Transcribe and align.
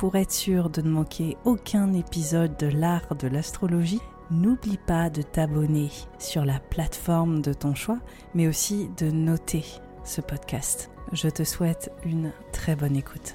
Pour 0.00 0.16
être 0.16 0.32
sûr 0.32 0.70
de 0.70 0.80
ne 0.80 0.88
manquer 0.88 1.36
aucun 1.44 1.92
épisode 1.92 2.56
de 2.56 2.68
l'art 2.68 3.16
de 3.16 3.28
l'astrologie, 3.28 4.00
n'oublie 4.30 4.78
pas 4.78 5.10
de 5.10 5.20
t'abonner 5.20 5.90
sur 6.18 6.46
la 6.46 6.58
plateforme 6.58 7.42
de 7.42 7.52
ton 7.52 7.74
choix, 7.74 7.98
mais 8.32 8.48
aussi 8.48 8.88
de 8.96 9.10
noter 9.10 9.62
ce 10.04 10.22
podcast. 10.22 10.90
Je 11.12 11.28
te 11.28 11.44
souhaite 11.44 11.92
une 12.06 12.32
très 12.50 12.76
bonne 12.76 12.96
écoute. 12.96 13.34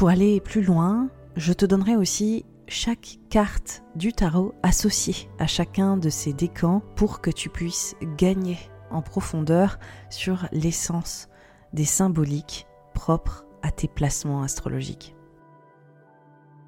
Pour 0.00 0.08
aller 0.08 0.40
plus 0.40 0.62
loin, 0.62 1.10
je 1.36 1.52
te 1.52 1.66
donnerai 1.66 1.94
aussi 1.94 2.46
chaque 2.68 3.18
carte 3.28 3.82
du 3.96 4.14
tarot 4.14 4.54
associée 4.62 5.28
à 5.38 5.46
chacun 5.46 5.98
de 5.98 6.08
ces 6.08 6.32
décans 6.32 6.80
pour 6.96 7.20
que 7.20 7.30
tu 7.30 7.50
puisses 7.50 7.94
gagner 8.16 8.56
en 8.90 9.02
profondeur 9.02 9.78
sur 10.08 10.48
l'essence 10.52 11.28
des 11.74 11.84
symboliques 11.84 12.66
propres 12.94 13.44
à 13.60 13.70
tes 13.70 13.88
placements 13.88 14.42
astrologiques. 14.42 15.14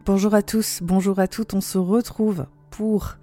Bonjour 0.04 0.34
à 0.34 0.42
tous, 0.42 0.80
bonjour 0.82 1.18
à 1.18 1.26
toutes, 1.26 1.54
on 1.54 1.62
se 1.62 1.78
retrouve 1.78 2.44
pour 2.68 3.16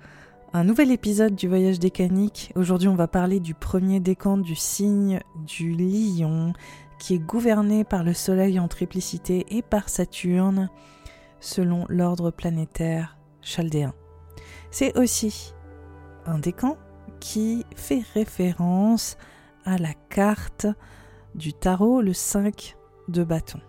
un 0.53 0.63
nouvel 0.63 0.89
épisode 0.89 1.35
du 1.35 1.47
voyage 1.47 1.77
décanique. 1.77 2.51
Aujourd'hui 2.55 2.87
on 2.87 2.95
va 2.95 3.07
parler 3.07 3.39
du 3.39 3.53
premier 3.53 3.99
décan 3.99 4.39
du 4.39 4.55
signe 4.55 5.19
du 5.45 5.71
lion 5.71 6.53
qui 6.99 7.15
est 7.15 7.19
gouverné 7.19 7.83
par 7.83 8.03
le 8.03 8.13
Soleil 8.13 8.59
en 8.59 8.67
triplicité 8.67 9.45
et 9.57 9.61
par 9.61 9.89
Saturne 9.89 10.69
selon 11.39 11.85
l'ordre 11.89 12.31
planétaire 12.31 13.17
chaldéen. 13.41 13.93
C'est 14.71 14.97
aussi 14.97 15.53
un 16.25 16.37
décan 16.37 16.77
qui 17.19 17.65
fait 17.75 18.03
référence 18.13 19.17
à 19.65 19.77
la 19.77 19.93
carte 20.09 20.67
du 21.35 21.53
tarot, 21.53 22.01
le 22.01 22.13
5 22.13 22.75
de 23.07 23.23
bâton. 23.23 23.59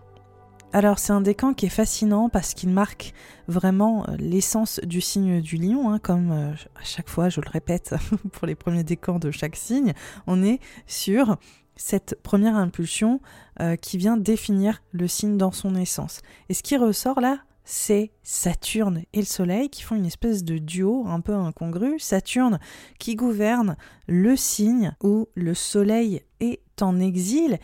Alors 0.72 1.00
c'est 1.00 1.12
un 1.12 1.20
décan 1.20 1.52
qui 1.52 1.66
est 1.66 1.70
fascinant 1.70 2.28
parce 2.28 2.54
qu'il 2.54 2.70
marque 2.70 3.12
vraiment 3.48 4.06
l'essence 4.18 4.78
du 4.84 5.00
signe 5.00 5.40
du 5.40 5.56
lion, 5.56 5.90
hein, 5.90 5.98
comme 5.98 6.30
euh, 6.30 6.52
à 6.76 6.84
chaque 6.84 7.08
fois 7.08 7.28
je 7.28 7.40
le 7.40 7.50
répète 7.50 7.94
pour 8.32 8.46
les 8.46 8.54
premiers 8.54 8.84
décans 8.84 9.18
de 9.18 9.32
chaque 9.32 9.56
signe, 9.56 9.94
on 10.28 10.44
est 10.44 10.60
sur 10.86 11.38
cette 11.80 12.20
première 12.22 12.56
impulsion 12.56 13.20
euh, 13.60 13.74
qui 13.74 13.96
vient 13.96 14.18
définir 14.18 14.82
le 14.92 15.08
signe 15.08 15.38
dans 15.38 15.50
son 15.50 15.74
essence. 15.74 16.20
Et 16.50 16.54
ce 16.54 16.62
qui 16.62 16.76
ressort 16.76 17.20
là, 17.20 17.38
c'est 17.64 18.10
Saturne 18.22 19.02
et 19.14 19.20
le 19.20 19.24
Soleil 19.24 19.70
qui 19.70 19.82
font 19.82 19.94
une 19.94 20.04
espèce 20.04 20.44
de 20.44 20.58
duo 20.58 21.06
un 21.06 21.20
peu 21.20 21.34
incongru. 21.34 21.98
Saturne 21.98 22.58
qui 22.98 23.14
gouverne 23.14 23.76
le 24.06 24.36
signe 24.36 24.94
où 25.02 25.28
le 25.34 25.54
Soleil 25.54 26.22
est 26.40 26.82
en 26.82 27.00
exil 27.00 27.58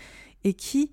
et 0.44 0.54
qui, 0.54 0.92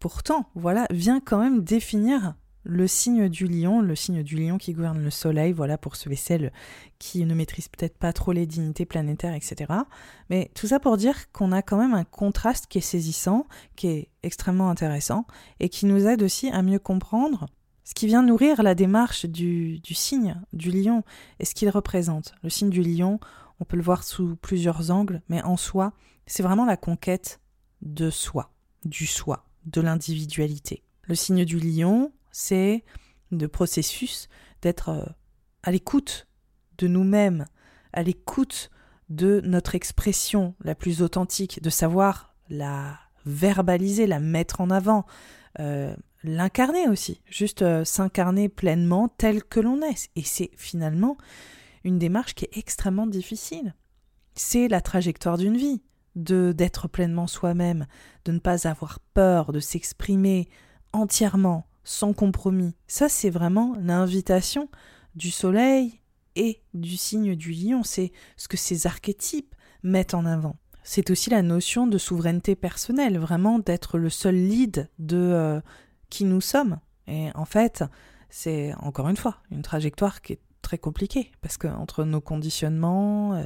pourtant, 0.00 0.46
voilà, 0.56 0.86
vient 0.90 1.20
quand 1.20 1.38
même 1.38 1.62
définir 1.62 2.34
le 2.62 2.86
signe 2.86 3.28
du 3.28 3.46
lion, 3.46 3.80
le 3.80 3.94
signe 3.96 4.22
du 4.22 4.36
lion 4.36 4.58
qui 4.58 4.72
gouverne 4.72 5.02
le 5.02 5.10
soleil, 5.10 5.52
voilà 5.52 5.78
pour 5.78 5.96
ceux 5.96 6.10
et 6.12 6.50
qui 6.98 7.24
ne 7.24 7.34
maîtrisent 7.34 7.68
peut-être 7.68 7.96
pas 7.96 8.12
trop 8.12 8.32
les 8.32 8.46
dignités 8.46 8.84
planétaires, 8.84 9.34
etc. 9.34 9.72
Mais 10.28 10.50
tout 10.54 10.66
ça 10.66 10.80
pour 10.80 10.96
dire 10.96 11.30
qu'on 11.32 11.52
a 11.52 11.62
quand 11.62 11.78
même 11.78 11.94
un 11.94 12.04
contraste 12.04 12.66
qui 12.66 12.78
est 12.78 12.82
saisissant, 12.82 13.46
qui 13.76 13.88
est 13.88 14.08
extrêmement 14.22 14.70
intéressant, 14.70 15.26
et 15.58 15.68
qui 15.68 15.86
nous 15.86 16.06
aide 16.06 16.22
aussi 16.22 16.50
à 16.50 16.62
mieux 16.62 16.78
comprendre 16.78 17.46
ce 17.84 17.94
qui 17.94 18.06
vient 18.06 18.22
nourrir 18.22 18.62
la 18.62 18.74
démarche 18.74 19.26
du, 19.26 19.80
du 19.80 19.94
signe 19.94 20.40
du 20.52 20.70
lion 20.70 21.02
et 21.40 21.44
ce 21.44 21.54
qu'il 21.54 21.68
représente. 21.70 22.34
Le 22.42 22.50
signe 22.50 22.70
du 22.70 22.82
lion, 22.82 23.18
on 23.58 23.64
peut 23.64 23.76
le 23.76 23.82
voir 23.82 24.04
sous 24.04 24.36
plusieurs 24.36 24.90
angles, 24.90 25.22
mais 25.28 25.42
en 25.42 25.56
soi, 25.56 25.92
c'est 26.26 26.42
vraiment 26.42 26.66
la 26.66 26.76
conquête 26.76 27.40
de 27.82 28.10
soi, 28.10 28.52
du 28.84 29.06
soi, 29.06 29.46
de 29.66 29.80
l'individualité. 29.80 30.84
Le 31.02 31.14
signe 31.14 31.44
du 31.44 31.58
lion, 31.58 32.12
c'est 32.30 32.84
le 33.30 33.48
processus 33.48 34.28
d'être 34.62 34.90
euh, 34.90 35.04
à 35.62 35.70
l'écoute 35.70 36.26
de 36.78 36.88
nous-mêmes, 36.88 37.46
à 37.92 38.02
l'écoute 38.02 38.70
de 39.08 39.40
notre 39.44 39.74
expression 39.74 40.54
la 40.62 40.74
plus 40.74 41.02
authentique, 41.02 41.62
de 41.62 41.70
savoir 41.70 42.34
la 42.48 42.98
verbaliser, 43.26 44.06
la 44.06 44.20
mettre 44.20 44.60
en 44.60 44.70
avant, 44.70 45.04
euh, 45.58 45.94
l'incarner 46.22 46.88
aussi, 46.88 47.22
juste 47.26 47.62
euh, 47.62 47.84
s'incarner 47.84 48.48
pleinement 48.48 49.08
tel 49.08 49.42
que 49.42 49.60
l'on 49.60 49.82
est. 49.82 50.10
Et 50.16 50.22
c'est 50.22 50.50
finalement 50.56 51.16
une 51.84 51.98
démarche 51.98 52.34
qui 52.34 52.44
est 52.44 52.56
extrêmement 52.56 53.06
difficile. 53.06 53.74
c'est 54.34 54.68
la 54.68 54.80
trajectoire 54.80 55.36
d'une 55.36 55.56
vie, 55.56 55.82
de 56.14 56.52
d'être 56.52 56.88
pleinement 56.88 57.26
soi-même, 57.26 57.86
de 58.24 58.32
ne 58.32 58.38
pas 58.38 58.68
avoir 58.68 59.00
peur, 59.12 59.52
de 59.52 59.60
s'exprimer 59.60 60.48
entièrement, 60.92 61.66
sans 61.84 62.12
compromis. 62.12 62.74
Ça, 62.86 63.08
c'est 63.08 63.30
vraiment 63.30 63.74
l'invitation 63.80 64.68
du 65.14 65.30
soleil 65.30 66.00
et 66.36 66.62
du 66.74 66.96
signe 66.96 67.34
du 67.34 67.52
lion. 67.52 67.82
C'est 67.82 68.12
ce 68.36 68.48
que 68.48 68.56
ces 68.56 68.86
archétypes 68.86 69.54
mettent 69.82 70.14
en 70.14 70.26
avant. 70.26 70.56
C'est 70.82 71.10
aussi 71.10 71.30
la 71.30 71.42
notion 71.42 71.86
de 71.86 71.98
souveraineté 71.98 72.54
personnelle, 72.54 73.18
vraiment 73.18 73.58
d'être 73.58 73.98
le 73.98 74.10
seul 74.10 74.34
lead 74.34 74.88
de 74.98 75.16
euh, 75.16 75.60
qui 76.08 76.24
nous 76.24 76.40
sommes. 76.40 76.80
Et 77.06 77.28
en 77.34 77.44
fait, 77.44 77.84
c'est 78.30 78.74
encore 78.80 79.08
une 79.08 79.16
fois 79.16 79.38
une 79.50 79.62
trajectoire 79.62 80.22
qui 80.22 80.34
est 80.34 80.40
très 80.62 80.78
compliquée 80.78 81.30
parce 81.40 81.58
que 81.58 81.68
entre 81.68 82.04
nos 82.04 82.20
conditionnements, 82.20 83.34
euh, 83.34 83.44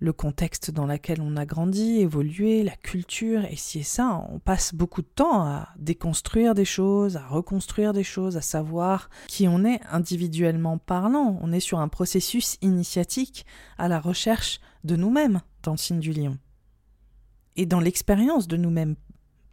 le 0.00 0.12
contexte 0.12 0.70
dans 0.70 0.86
lequel 0.86 1.20
on 1.20 1.36
a 1.36 1.44
grandi, 1.44 2.00
évolué, 2.00 2.62
la 2.62 2.76
culture, 2.76 3.44
et 3.44 3.56
si 3.56 3.80
et 3.80 3.82
ça, 3.82 4.24
on 4.30 4.38
passe 4.38 4.74
beaucoup 4.74 5.02
de 5.02 5.08
temps 5.08 5.42
à 5.42 5.68
déconstruire 5.76 6.54
des 6.54 6.64
choses, 6.64 7.16
à 7.16 7.26
reconstruire 7.26 7.92
des 7.92 8.04
choses, 8.04 8.36
à 8.36 8.40
savoir 8.40 9.10
qui 9.26 9.48
on 9.48 9.64
est 9.64 9.80
individuellement 9.90 10.78
parlant. 10.78 11.38
On 11.42 11.52
est 11.52 11.60
sur 11.60 11.80
un 11.80 11.88
processus 11.88 12.58
initiatique 12.60 13.46
à 13.76 13.88
la 13.88 14.00
recherche 14.00 14.60
de 14.84 14.96
nous-mêmes 14.96 15.40
dans 15.62 15.72
le 15.72 15.78
signe 15.78 16.00
du 16.00 16.12
lion. 16.12 16.38
Et 17.56 17.66
dans 17.66 17.80
l'expérience 17.80 18.48
de 18.48 18.56
nous-mêmes 18.56 18.96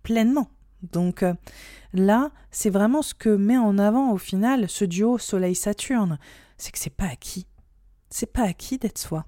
pleinement. 0.03 0.49
Donc 0.91 1.23
euh, 1.23 1.33
là, 1.93 2.31
c'est 2.51 2.69
vraiment 2.69 3.01
ce 3.01 3.15
que 3.15 3.29
met 3.29 3.57
en 3.57 3.79
avant 3.79 4.11
au 4.11 4.17
final 4.17 4.69
ce 4.69 4.85
duo 4.85 5.17
Soleil-Saturne. 5.17 6.19
C'est 6.57 6.71
que 6.71 6.79
c'est 6.79 6.89
pas 6.91 7.05
acquis. 7.05 7.47
C'est 8.09 8.31
pas 8.31 8.43
acquis 8.43 8.77
d'être 8.77 8.99
soi 8.99 9.25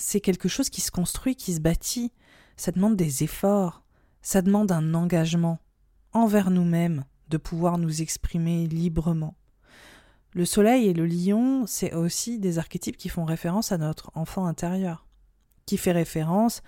c'est 0.00 0.20
quelque 0.20 0.48
chose 0.48 0.70
qui 0.70 0.80
se 0.80 0.90
construit, 0.90 1.36
qui 1.36 1.52
se 1.52 1.60
bâtit. 1.60 2.12
Ça 2.56 2.72
demande 2.72 2.96
des 2.96 3.22
efforts, 3.22 3.82
ça 4.22 4.40
demande 4.40 4.72
un 4.72 4.94
engagement 4.94 5.58
envers 6.12 6.50
nous-mêmes 6.50 7.04
de 7.28 7.36
pouvoir 7.36 7.78
nous 7.78 8.00
exprimer 8.00 8.66
librement. 8.66 9.36
Le 10.32 10.44
soleil 10.44 10.88
et 10.88 10.94
le 10.94 11.06
lion, 11.06 11.66
c'est 11.66 11.92
aussi 11.94 12.38
des 12.38 12.58
archétypes 12.58 12.96
qui 12.96 13.08
font 13.08 13.24
référence 13.24 13.72
à 13.72 13.78
notre 13.78 14.10
enfant 14.14 14.46
intérieur, 14.46 15.06
qui 15.66 15.76
fait 15.76 15.92
référence 15.92 16.62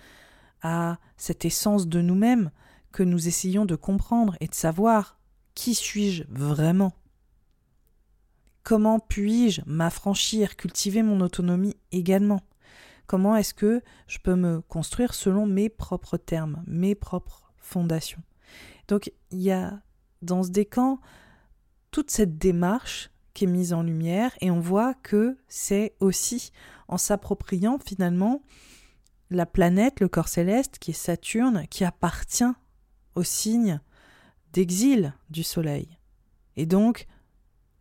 à 0.61 0.99
cette 1.17 1.43
essence 1.43 1.87
de 1.87 2.01
nous-mêmes 2.01 2.51
que 2.91 3.03
nous 3.03 3.27
essayons 3.27 3.65
de 3.65 3.75
comprendre 3.75 4.37
et 4.41 4.47
de 4.47 4.53
savoir 4.53 5.17
qui 5.55 5.73
suis-je 5.73 6.23
vraiment 6.29 6.93
Comment 8.61 8.99
puis-je 8.99 9.61
m'affranchir, 9.65 10.55
cultiver 10.55 11.03
mon 11.03 11.19
autonomie 11.19 11.75
également? 11.91 12.41
Comment 13.07 13.35
est-ce 13.35 13.53
que 13.53 13.81
je 14.07 14.19
peux 14.19 14.35
me 14.35 14.61
construire 14.61 15.13
selon 15.13 15.45
mes 15.45 15.69
propres 15.69 16.17
termes, 16.17 16.63
mes 16.67 16.95
propres 16.95 17.53
fondations? 17.57 18.21
Donc 18.87 19.11
il 19.31 19.41
y 19.41 19.51
a 19.51 19.81
dans 20.21 20.43
ce 20.43 20.49
décan 20.49 20.99
toute 21.91 22.11
cette 22.11 22.37
démarche 22.37 23.11
qui 23.33 23.45
est 23.45 23.47
mise 23.47 23.73
en 23.73 23.83
lumière 23.83 24.31
et 24.41 24.51
on 24.51 24.59
voit 24.59 24.93
que 24.93 25.37
c'est 25.47 25.95
aussi 25.99 26.51
en 26.87 26.97
s'appropriant 26.97 27.79
finalement 27.83 28.41
la 29.29 29.45
planète, 29.45 29.99
le 29.99 30.07
corps 30.07 30.27
céleste 30.27 30.77
qui 30.79 30.91
est 30.91 30.93
Saturne, 30.93 31.65
qui 31.69 31.83
appartient 31.83 32.43
au 33.15 33.23
signe 33.23 33.79
d'exil 34.53 35.13
du 35.29 35.43
Soleil. 35.43 35.97
Et 36.55 36.65
donc 36.65 37.07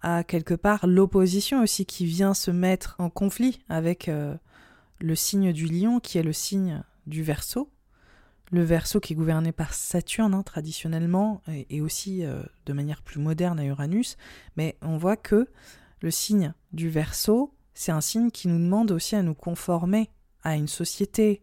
à 0.00 0.24
quelque 0.24 0.54
part 0.54 0.86
l'opposition 0.86 1.62
aussi 1.62 1.86
qui 1.86 2.06
vient 2.06 2.34
se 2.34 2.50
mettre 2.50 2.96
en 2.98 3.10
conflit 3.10 3.60
avec 3.69 4.08
euh, 4.08 4.34
le 5.00 5.15
signe 5.15 5.53
du 5.53 5.67
lion 5.67 6.00
qui 6.00 6.19
est 6.19 6.23
le 6.23 6.33
signe 6.33 6.83
du 7.06 7.23
verso. 7.23 7.71
Le 8.50 8.62
verso 8.62 9.00
qui 9.00 9.15
est 9.15 9.17
gouverné 9.17 9.50
par 9.50 9.73
Saturne 9.73 10.35
hein, 10.35 10.43
traditionnellement 10.43 11.43
et, 11.49 11.81
aussi 11.81 12.25
euh, 12.25 12.43
de 12.67 12.73
manière 12.75 13.03
plus 13.03 13.19
moderne 13.19 13.59
à 13.59 13.65
Uranus. 13.65 14.17
Mais 14.56 14.77
on 14.83 14.99
voit 14.99 15.17
que 15.17 15.49
le 16.00 16.11
signe 16.11 16.53
du 16.73 16.91
verso, 16.91 17.55
c'est 17.73 17.93
un 17.93 18.03
signe 18.03 18.31
qui 18.31 18.49
nous 18.49 18.59
demande 18.59 18.91
aussi 18.91 19.17
à 19.17 19.23
nous 19.23 19.35
conformer 19.35 20.11
à 20.43 20.56
une 20.56 20.69
société, 20.69 21.43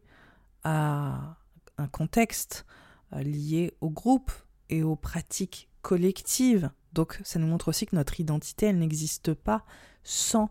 à 0.63 1.37
un 1.77 1.87
contexte 1.87 2.65
euh, 3.13 3.23
lié 3.23 3.73
au 3.81 3.89
groupe 3.89 4.31
et 4.69 4.83
aux 4.83 4.95
pratiques 4.95 5.69
collectives. 5.81 6.69
Donc 6.93 7.19
ça 7.23 7.39
nous 7.39 7.47
montre 7.47 7.69
aussi 7.69 7.85
que 7.85 7.95
notre 7.95 8.19
identité, 8.19 8.67
elle 8.67 8.77
n'existe 8.79 9.33
pas 9.33 9.65
sans 10.03 10.49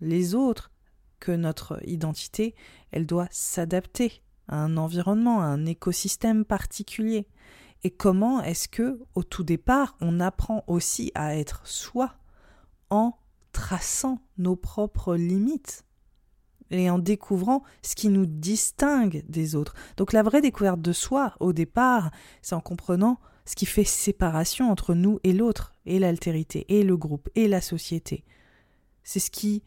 les 0.00 0.34
autres 0.34 0.70
que 1.20 1.32
notre 1.32 1.80
identité, 1.86 2.54
elle 2.90 3.06
doit 3.06 3.28
s'adapter 3.30 4.22
à 4.48 4.56
un 4.56 4.76
environnement, 4.76 5.40
à 5.40 5.44
un 5.44 5.66
écosystème 5.66 6.44
particulier. 6.44 7.26
Et 7.84 7.90
comment 7.90 8.42
est-ce 8.42 8.68
que, 8.68 9.00
au 9.14 9.22
tout 9.22 9.44
départ, 9.44 9.96
on 10.00 10.20
apprend 10.20 10.64
aussi 10.66 11.12
à 11.14 11.36
être 11.36 11.66
soi 11.66 12.14
en 12.90 13.14
traçant 13.52 14.20
nos 14.36 14.56
propres 14.56 15.14
limites 15.14 15.84
et 16.70 16.90
en 16.90 16.98
découvrant 16.98 17.62
ce 17.82 17.94
qui 17.94 18.08
nous 18.08 18.26
distingue 18.26 19.24
des 19.28 19.54
autres. 19.54 19.74
Donc 19.96 20.12
la 20.12 20.22
vraie 20.22 20.40
découverte 20.40 20.80
de 20.80 20.92
soi, 20.92 21.34
au 21.40 21.52
départ, 21.52 22.10
c'est 22.42 22.54
en 22.54 22.60
comprenant 22.60 23.20
ce 23.46 23.54
qui 23.54 23.64
fait 23.64 23.84
séparation 23.84 24.70
entre 24.70 24.94
nous 24.94 25.20
et 25.24 25.32
l'autre, 25.32 25.74
et 25.86 25.98
l'altérité, 25.98 26.66
et 26.68 26.82
le 26.82 26.96
groupe, 26.96 27.30
et 27.34 27.48
la 27.48 27.62
société. 27.62 28.24
C'est 29.02 29.20
ce 29.20 29.30
qui 29.30 29.62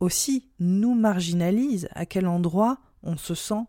aussi 0.00 0.48
nous 0.58 0.94
marginalise, 0.94 1.88
à 1.92 2.06
quel 2.06 2.26
endroit 2.26 2.78
on 3.02 3.16
se 3.16 3.34
sent 3.34 3.64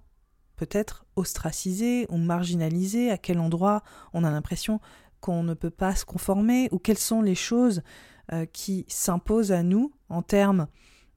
peut-être 0.56 1.06
ostracisé 1.16 2.06
ou 2.10 2.18
marginalisé, 2.18 3.10
à 3.12 3.18
quel 3.18 3.39
endroit 3.39 3.83
on 4.13 4.24
a 4.24 4.31
l'impression 4.31 4.80
qu'on 5.19 5.44
ne 5.44 5.54
peut 5.54 5.72
pas 5.72 5.95
se 5.95 6.06
conformer, 6.06 6.69
ou 6.72 6.80
quelles 6.80 6.98
sont 6.98 7.22
les 7.22 7.36
choses 7.36 7.81
euh, 8.31 8.45
qui 8.45 8.86
s'imposent 8.88 9.51
à 9.51 9.63
nous 9.63 9.92
en 10.10 10.22
termes 10.22 10.68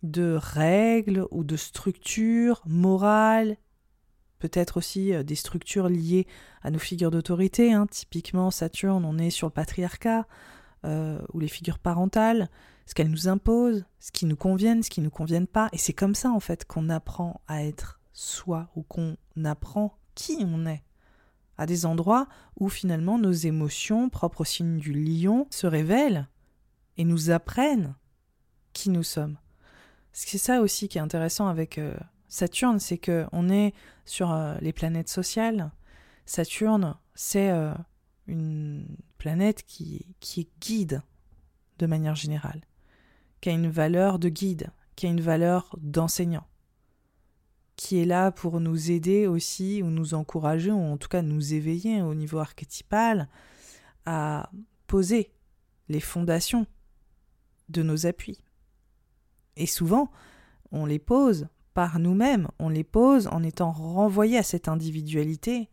de 0.02 0.38
règles 0.40 1.26
ou 1.30 1.44
de 1.44 1.56
structures 1.56 2.62
morales, 2.66 3.56
peut-être 4.38 4.76
aussi 4.76 5.14
euh, 5.14 5.22
des 5.22 5.34
structures 5.34 5.88
liées 5.88 6.26
à 6.62 6.70
nos 6.70 6.78
figures 6.78 7.10
d'autorité. 7.10 7.72
Hein. 7.72 7.86
Typiquement, 7.86 8.50
Saturne, 8.50 9.04
on 9.04 9.18
est 9.18 9.30
sur 9.30 9.46
le 9.46 9.52
patriarcat, 9.52 10.26
euh, 10.84 11.18
ou 11.32 11.40
les 11.40 11.48
figures 11.48 11.78
parentales 11.78 12.50
ce 12.86 12.94
qu'elles 12.94 13.10
nous 13.10 13.28
imposent, 13.28 13.84
ce 14.00 14.12
qui 14.12 14.26
nous 14.26 14.36
convienne, 14.36 14.82
ce 14.82 14.90
qui 14.90 15.00
ne 15.00 15.06
nous 15.06 15.10
convienne 15.10 15.46
pas. 15.46 15.68
Et 15.72 15.78
c'est 15.78 15.92
comme 15.92 16.14
ça, 16.14 16.30
en 16.30 16.40
fait, 16.40 16.64
qu'on 16.64 16.90
apprend 16.90 17.40
à 17.48 17.64
être 17.64 18.00
soi, 18.12 18.68
ou 18.76 18.82
qu'on 18.82 19.16
apprend 19.44 19.98
qui 20.14 20.38
on 20.40 20.66
est. 20.66 20.82
À 21.56 21.66
des 21.66 21.86
endroits 21.86 22.26
où 22.58 22.68
finalement 22.68 23.18
nos 23.18 23.32
émotions, 23.32 24.08
propres 24.08 24.42
au 24.42 24.44
signe 24.44 24.78
du 24.78 24.92
lion, 24.92 25.46
se 25.50 25.66
révèlent 25.66 26.28
et 26.96 27.04
nous 27.04 27.30
apprennent 27.30 27.94
qui 28.72 28.90
nous 28.90 29.02
sommes. 29.02 29.38
C'est 30.12 30.38
ça 30.38 30.60
aussi 30.60 30.88
qui 30.88 30.98
est 30.98 31.02
intéressant 31.02 31.48
avec 31.48 31.78
euh, 31.78 31.96
Saturne, 32.28 32.80
c'est 32.80 32.98
qu'on 32.98 33.48
est 33.48 33.72
sur 34.04 34.32
euh, 34.32 34.56
les 34.60 34.72
planètes 34.72 35.08
sociales. 35.08 35.70
Saturne, 36.26 36.96
c'est 37.14 37.50
euh, 37.50 37.74
une 38.26 38.96
planète 39.18 39.62
qui, 39.64 40.06
qui 40.20 40.40
est 40.42 40.50
guide 40.60 41.02
de 41.78 41.86
manière 41.86 42.14
générale 42.14 42.60
qui 43.44 43.50
a 43.50 43.52
une 43.52 43.68
valeur 43.68 44.18
de 44.18 44.30
guide, 44.30 44.70
qui 44.96 45.04
a 45.04 45.10
une 45.10 45.20
valeur 45.20 45.76
d'enseignant, 45.82 46.46
qui 47.76 47.98
est 47.98 48.06
là 48.06 48.32
pour 48.32 48.58
nous 48.58 48.90
aider 48.90 49.26
aussi, 49.26 49.82
ou 49.82 49.90
nous 49.90 50.14
encourager, 50.14 50.70
ou 50.70 50.80
en 50.80 50.96
tout 50.96 51.08
cas 51.08 51.20
nous 51.20 51.52
éveiller 51.52 52.00
au 52.00 52.14
niveau 52.14 52.38
archétypal 52.38 53.28
à 54.06 54.50
poser 54.86 55.30
les 55.90 56.00
fondations 56.00 56.66
de 57.68 57.82
nos 57.82 58.06
appuis. 58.06 58.40
Et 59.56 59.66
souvent, 59.66 60.10
on 60.72 60.86
les 60.86 60.98
pose 60.98 61.48
par 61.74 61.98
nous-mêmes, 61.98 62.48
on 62.58 62.70
les 62.70 62.82
pose 62.82 63.26
en 63.26 63.42
étant 63.42 63.72
renvoyés 63.72 64.38
à 64.38 64.42
cette 64.42 64.68
individualité, 64.68 65.68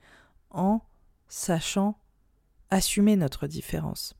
en 0.49 0.81
sachant 1.29 1.97
assumer 2.69 3.15
notre 3.15 3.47
différence. 3.47 4.13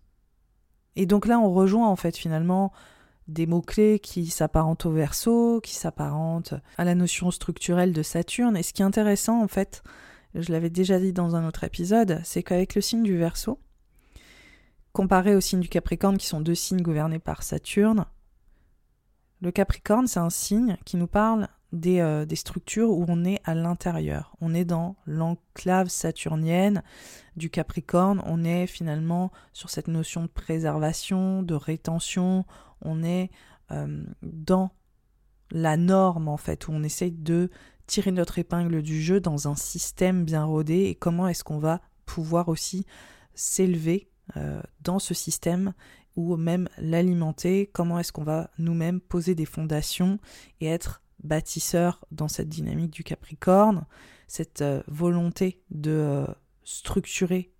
Et 0.96 1.06
donc 1.06 1.26
là, 1.26 1.38
on 1.38 1.54
rejoint 1.54 1.90
en 1.90 1.98
fait 1.98 2.16
finalement 2.16 2.72
des 3.32 3.48
mots-clés 3.48 4.00
qui 4.00 4.28
s'apparentent 4.28 4.86
au 4.86 4.92
verso, 4.92 5.62
qui 5.62 5.76
s'apparentent 5.76 6.54
à 6.78 6.84
la 6.84 6.96
notion 6.96 7.32
structurelle 7.32 7.94
de 7.94 8.04
Saturne. 8.04 8.58
Et 8.58 8.64
ce 8.64 8.74
qui 8.74 8.82
est 8.82 8.86
intéressant, 8.86 9.42
en 9.42 9.48
fait, 9.48 9.84
je 10.36 10.52
l'avais 10.52 10.70
déjà 10.70 11.00
dit 11.00 11.14
dans 11.14 11.36
un 11.36 11.48
autre 11.48 11.64
épisode, 11.64 12.22
c'est 12.24 12.44
qu'avec 12.44 12.76
le 12.76 12.82
signe 12.82 13.04
du 13.04 13.18
verso, 13.18 13.60
comparé 14.94 15.36
au 15.36 15.42
signe 15.42 15.62
du 15.62 15.70
Capricorne, 15.70 16.18
qui 16.18 16.28
sont 16.28 16.42
deux 16.42 16.56
signes 16.56 16.82
gouvernés 16.82 17.20
par 17.20 17.44
Saturne, 17.44 18.06
le 19.42 19.52
Capricorne, 19.52 20.06
c'est 20.06 20.20
un 20.20 20.30
signe 20.30 20.78
qui 20.86 20.98
nous 20.98 21.08
parle 21.08 21.48
des, 21.74 22.00
euh, 22.00 22.26
des, 22.26 22.36
structures 22.36 22.92
où 22.92 23.06
on 23.08 23.26
est 23.26 23.40
à 23.44 23.56
l'intérieur. 23.56 24.36
On 24.40 24.54
est 24.54 24.66
dans 24.66 24.98
l'enclave 25.08 25.88
saturnienne 25.88 26.84
du 27.38 27.50
Capricorne. 27.50 28.22
On 28.26 28.44
est 28.44 28.68
finalement 28.68 29.32
sur 29.52 29.72
cette 29.72 29.88
notion 29.88 30.22
de 30.24 30.28
préservation, 30.28 31.42
de 31.42 31.56
rétention 31.56 32.46
on 32.82 33.04
est 33.04 33.30
euh, 33.72 34.04
dans 34.22 34.72
la 35.52 35.78
norme 35.78 36.28
en 36.28 36.38
fait, 36.38 36.68
où 36.68 36.72
on 36.72 36.84
essaye 36.84 37.12
de 37.12 37.50
tirer 37.88 38.12
notre 38.12 38.40
épingle 38.40 38.82
du 38.82 39.02
jeu 39.02 39.20
dans 39.20 39.48
un 39.48 39.56
système 39.56 40.24
bien 40.24 40.46
rodé 40.46 40.84
et 40.84 40.96
comment 40.96 41.28
est-ce 41.28 41.44
qu'on 41.44 41.60
va 41.60 41.82
pouvoir 42.06 42.48
aussi 42.48 42.86
s'élever 43.34 44.10
euh, 44.38 44.62
dans 44.82 45.00
ce 45.00 45.14
système 45.14 45.74
ou 46.16 46.36
même 46.36 46.68
l'alimenter, 46.78 47.70
comment 47.74 48.00
est-ce 48.00 48.12
qu'on 48.12 48.24
va 48.24 48.50
nous-mêmes 48.58 49.00
poser 49.00 49.36
des 49.36 49.46
fondations 49.46 50.20
et 50.60 50.68
être 50.68 51.02
bâtisseurs 51.24 52.06
dans 52.12 52.28
cette 52.28 52.50
dynamique 52.50 52.92
du 52.92 53.04
Capricorne, 53.04 53.86
cette 54.28 54.62
euh, 54.62 54.82
volonté 54.88 55.62
de 55.70 56.26
structurer 56.64 57.52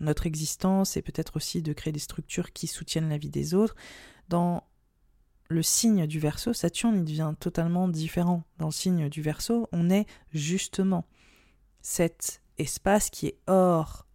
notre 0.00 0.26
existence 0.26 0.96
et 0.96 1.02
peut-être 1.02 1.36
aussi 1.36 1.62
de 1.62 1.72
créer 1.72 1.92
des 1.92 1.98
structures 1.98 2.52
qui 2.52 2.66
soutiennent 2.66 3.08
la 3.08 3.18
vie 3.18 3.28
des 3.28 3.54
autres. 3.54 3.76
Dans 4.28 4.64
le 5.50 5.62
signe 5.64 6.06
du 6.06 6.20
Verseau, 6.20 6.52
Saturne 6.52 6.96
il 6.96 7.04
devient 7.04 7.34
totalement 7.38 7.88
différent. 7.88 8.44
Dans 8.58 8.66
le 8.66 8.72
signe 8.72 9.08
du 9.08 9.20
Verseau, 9.20 9.68
on 9.72 9.90
est 9.90 10.06
justement 10.32 11.04
cet 11.82 12.40
espace 12.56 13.10
qui 13.10 13.26
est 13.26 13.38
hors 13.48 14.06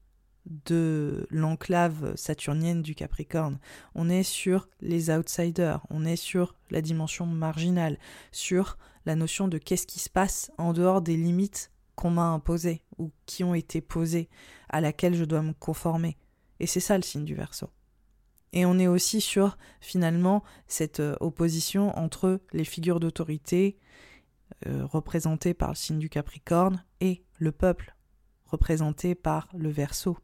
de 0.45 1.27
l'enclave 1.29 2.15
saturnienne 2.15 2.81
du 2.81 2.95
Capricorne. 2.95 3.59
On 3.95 4.09
est 4.09 4.23
sur 4.23 4.69
les 4.79 5.09
outsiders, 5.09 5.85
on 5.89 6.05
est 6.05 6.15
sur 6.15 6.55
la 6.69 6.81
dimension 6.81 7.25
marginale, 7.25 7.99
sur 8.31 8.77
la 9.05 9.15
notion 9.15 9.49
de 9.49 9.57
qu'est-ce 9.57 9.87
qui 9.87 9.99
se 9.99 10.09
passe 10.09 10.51
en 10.57 10.71
dehors 10.71 11.01
des 11.01 11.17
limites 11.17 11.69
qu'on 11.95 12.11
m'a 12.11 12.27
imposées 12.27 12.81
ou 12.97 13.11
qui 13.25 13.43
ont 13.43 13.55
été 13.55 13.81
posées, 13.81 14.29
à 14.69 14.79
laquelle 14.79 15.15
je 15.15 15.25
dois 15.25 15.41
me 15.41 15.53
conformer. 15.53 16.17
Et 16.61 16.67
c'est 16.67 16.79
ça 16.79 16.95
le 16.95 17.03
signe 17.03 17.25
du 17.25 17.35
Verseau. 17.35 17.69
Et 18.55 18.65
on 18.65 18.79
est 18.79 18.87
aussi 18.87 19.19
sur 19.21 19.57
finalement 19.81 20.41
cette 20.67 21.01
euh, 21.01 21.15
opposition 21.19 21.95
entre 21.99 22.39
les 22.53 22.63
figures 22.63 23.01
d'autorité 23.01 23.77
euh, 24.65 24.85
représentées 24.85 25.53
par 25.53 25.69
le 25.69 25.75
signe 25.75 25.99
du 25.99 26.09
Capricorne 26.09 26.83
et 27.01 27.25
le 27.37 27.51
peuple 27.51 27.95
représenté 28.45 29.13
par 29.13 29.49
le 29.53 29.69
Verseau. 29.69 30.17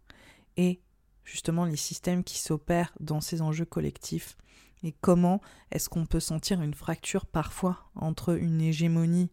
Et 0.56 0.82
justement 1.26 1.66
les 1.66 1.76
systèmes 1.76 2.24
qui 2.24 2.40
s'opèrent 2.40 2.94
dans 3.02 3.20
ces 3.20 3.42
enjeux 3.42 3.66
collectifs 3.66 4.38
et 4.84 4.94
comment 5.02 5.42
est-ce 5.72 5.90
qu'on 5.90 6.06
peut 6.06 6.20
sentir 6.20 6.62
une 6.62 6.74
fracture 6.74 7.26
parfois 7.26 7.92
entre 7.96 8.40
une 8.40 8.62
hégémonie 8.62 9.30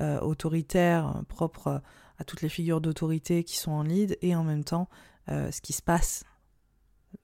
euh, 0.00 0.18
autoritaire 0.20 1.22
propre 1.28 1.82
à 2.18 2.24
toutes 2.24 2.42
les 2.42 2.48
figures 2.48 2.80
d'autorité 2.80 3.44
qui 3.44 3.56
sont 3.56 3.70
en 3.70 3.84
lead 3.84 4.18
et 4.20 4.34
en 4.34 4.42
même 4.44 4.64
temps 4.64 4.88
ce 5.28 5.60
qui 5.60 5.72
se 5.72 5.80
passe 5.80 6.24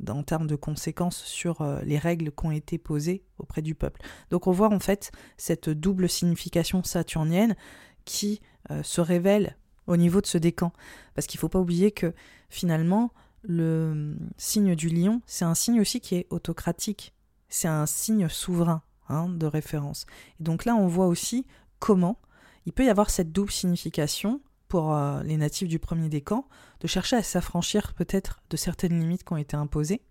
en 0.09 0.23
termes 0.23 0.47
de 0.47 0.57
conséquences 0.57 1.23
sur 1.25 1.63
les 1.85 1.99
règles 1.99 2.33
qui 2.33 2.47
ont 2.47 2.51
été 2.51 2.79
posées 2.79 3.25
auprès 3.39 3.63
du 3.63 3.75
peuple. 3.75 4.01
Donc 4.31 4.47
on 4.47 4.53
voit 4.53 4.73
en 4.73 4.81
fait 4.81 5.11
cette 5.37 5.69
double 5.69 6.09
signification 6.09 6.83
saturnienne 6.83 7.57
qui 8.05 8.41
se 8.83 9.01
révèle 9.01 9.57
au 9.87 9.97
niveau 9.97 10.21
de 10.21 10.27
ce 10.27 10.39
décan. 10.39 10.73
Parce 11.15 11.27
qu'il 11.27 11.39
ne 11.39 11.41
faut 11.41 11.49
pas 11.49 11.61
oublier 11.61 11.93
que 11.93 12.13
finalement, 12.51 13.13
le 13.43 14.17
signe 14.37 14.75
du 14.75 14.89
lion, 14.89 15.23
c'est 15.27 15.45
un 15.45 15.55
signe 15.55 15.81
aussi 15.81 16.01
qui 16.01 16.17
est 16.17 16.27
autocratique. 16.31 17.15
C'est 17.49 17.69
un 17.69 17.87
signe 17.87 18.29
souverain 18.29 18.83
hein, 19.09 19.29
de 19.29 19.47
référence. 19.47 20.07
Et 20.41 20.45
donc 20.45 20.65
là, 20.65 20.75
on 20.75 20.89
voit 20.89 21.07
aussi 21.07 21.47
comment 21.79 22.19
il 22.65 22.73
peut 22.73 22.85
y 22.85 22.89
avoir 22.89 23.11
cette 23.11 23.31
double 23.31 23.53
signification 23.53 24.41
pour 24.69 24.95
euh, 24.95 25.23
les 25.23 25.37
natifs 25.37 25.69
du 25.69 25.79
premier 25.79 26.09
décan, 26.09 26.47
de 26.81 26.87
chercher 26.87 27.17
à 27.17 27.23
s'affranchir 27.23 27.95
peut-être 27.95 28.41
de 28.51 28.57
certaines 28.57 28.99
limites 28.99 29.25
qui 29.25 29.33
ont 29.33 29.37
été 29.37 29.57
imposées, 29.57 30.03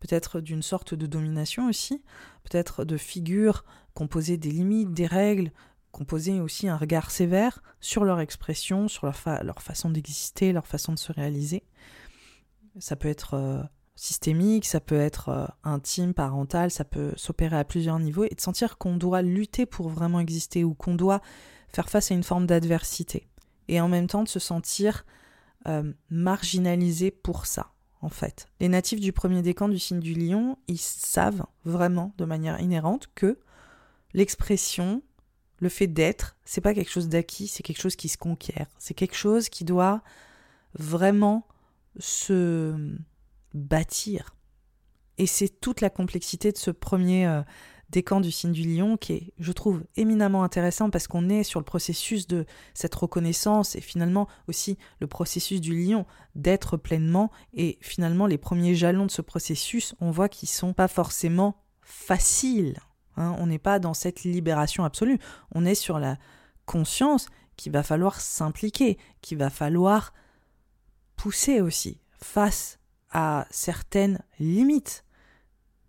peut-être 0.00 0.40
d'une 0.40 0.62
sorte 0.62 0.94
de 0.94 1.06
domination 1.06 1.68
aussi, 1.68 2.02
peut-être 2.44 2.84
de 2.84 2.96
figures 2.96 3.64
composées 3.94 4.36
des 4.36 4.50
limites, 4.50 4.92
des 4.92 5.06
règles, 5.06 5.50
composer 5.90 6.40
aussi 6.40 6.68
un 6.68 6.76
regard 6.76 7.10
sévère 7.10 7.62
sur 7.80 8.04
leur 8.04 8.20
expression, 8.20 8.88
sur 8.88 9.06
leur, 9.06 9.16
leur 9.42 9.62
façon 9.62 9.90
d'exister, 9.90 10.52
leur 10.52 10.66
façon 10.66 10.92
de 10.92 10.98
se 10.98 11.12
réaliser. 11.12 11.64
Ça 12.78 12.96
peut 12.96 13.08
être 13.08 13.34
euh, 13.34 13.62
systémique, 13.94 14.66
ça 14.66 14.80
peut 14.80 15.00
être 15.00 15.30
euh, 15.30 15.46
intime, 15.64 16.12
parental, 16.12 16.70
ça 16.70 16.84
peut 16.84 17.12
s'opérer 17.16 17.56
à 17.56 17.64
plusieurs 17.64 17.98
niveaux 17.98 18.24
et 18.24 18.34
de 18.34 18.40
sentir 18.40 18.76
qu'on 18.76 18.96
doit 18.96 19.22
lutter 19.22 19.64
pour 19.64 19.88
vraiment 19.88 20.20
exister 20.20 20.64
ou 20.64 20.74
qu'on 20.74 20.94
doit 20.94 21.22
faire 21.70 21.88
face 21.88 22.10
à 22.10 22.14
une 22.14 22.22
forme 22.22 22.46
d'adversité. 22.46 23.26
Et 23.68 23.80
en 23.80 23.88
même 23.88 24.06
temps 24.06 24.22
de 24.22 24.28
se 24.28 24.38
sentir 24.38 25.04
euh, 25.66 25.92
marginalisé 26.10 27.10
pour 27.10 27.46
ça, 27.46 27.72
en 28.00 28.08
fait. 28.08 28.48
Les 28.60 28.68
natifs 28.68 29.00
du 29.00 29.12
premier 29.12 29.42
décan 29.42 29.68
du 29.68 29.78
signe 29.78 30.00
du 30.00 30.14
lion, 30.14 30.58
ils 30.68 30.78
savent 30.78 31.44
vraiment 31.64 32.12
de 32.18 32.24
manière 32.24 32.60
inhérente 32.60 33.08
que 33.14 33.38
l'expression, 34.14 35.02
le 35.58 35.68
fait 35.68 35.88
d'être, 35.88 36.36
c'est 36.44 36.60
pas 36.60 36.74
quelque 36.74 36.90
chose 36.90 37.08
d'acquis, 37.08 37.48
c'est 37.48 37.62
quelque 37.62 37.80
chose 37.80 37.96
qui 37.96 38.08
se 38.08 38.18
conquiert. 38.18 38.66
C'est 38.78 38.94
quelque 38.94 39.16
chose 39.16 39.48
qui 39.48 39.64
doit 39.64 40.02
vraiment 40.78 41.46
se 41.98 42.76
bâtir. 43.54 44.36
Et 45.18 45.26
c'est 45.26 45.48
toute 45.48 45.80
la 45.80 45.90
complexité 45.90 46.52
de 46.52 46.58
ce 46.58 46.70
premier 46.70 47.26
euh, 47.26 47.42
décan 47.90 48.20
du 48.20 48.30
signe 48.30 48.52
du 48.52 48.62
lion 48.62 48.96
qui 48.96 49.12
est, 49.12 49.32
je 49.38 49.52
trouve, 49.52 49.84
éminemment 49.96 50.42
intéressant 50.42 50.90
parce 50.90 51.06
qu'on 51.06 51.28
est 51.28 51.42
sur 51.42 51.60
le 51.60 51.64
processus 51.64 52.26
de 52.26 52.44
cette 52.74 52.94
reconnaissance 52.94 53.76
et 53.76 53.80
finalement 53.80 54.28
aussi 54.48 54.76
le 55.00 55.06
processus 55.06 55.60
du 55.60 55.74
lion 55.74 56.06
d'être 56.34 56.76
pleinement. 56.76 57.30
Et 57.54 57.78
finalement, 57.80 58.26
les 58.26 58.38
premiers 58.38 58.74
jalons 58.74 59.06
de 59.06 59.10
ce 59.10 59.22
processus, 59.22 59.94
on 60.00 60.10
voit 60.10 60.28
qu'ils 60.28 60.48
sont 60.48 60.72
pas 60.72 60.88
forcément 60.88 61.62
faciles. 61.82 62.78
Hein. 63.16 63.34
on 63.38 63.46
n'est 63.46 63.58
pas 63.58 63.78
dans 63.78 63.94
cette 63.94 64.24
libération 64.24 64.84
absolue. 64.84 65.18
On 65.54 65.64
est 65.64 65.74
sur 65.74 65.98
la 65.98 66.18
conscience 66.66 67.26
qu'il 67.56 67.72
va 67.72 67.82
falloir 67.82 68.20
s'impliquer, 68.20 68.98
qu'il 69.22 69.38
va 69.38 69.48
falloir 69.48 70.12
pousser 71.16 71.60
aussi 71.60 72.00
face 72.20 72.78
à 73.10 73.46
certaines 73.50 74.22
limites 74.38 75.04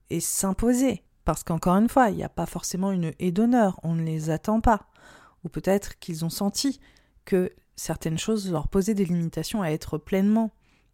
et 0.10 0.20
s'imposer. 0.20 1.04
Parce 1.28 1.44
qu'encore 1.44 1.76
une 1.76 1.90
fois, 1.90 2.10
il 2.10 2.16
n'y 2.16 2.24
a 2.24 2.30
pas 2.30 2.46
forcément 2.46 2.94
une 2.94 3.12
haie 3.20 3.34
d'honneur, 3.34 3.82
on 3.84 3.96
ne 3.96 4.02
les 4.02 4.30
attend 4.30 4.62
pas. 4.62 4.88
Ou 5.44 5.50
peut-être 5.50 6.00
qu'ils 6.00 6.24
ont 6.24 6.30
senti 6.30 6.80
que 7.26 7.52
certaines 7.76 8.18
choses 8.18 8.50
leur 8.50 8.70
posaient 8.70 8.94
des 8.94 9.04
limitations 9.04 9.62
à 9.62 9.72
être 9.72 9.98
pleinement. 9.98 10.52